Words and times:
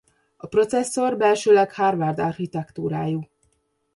A 0.35 0.47
processzor 0.47 1.17
belsőleg 1.17 1.73
Harvard-architektúrájú. 1.73 3.21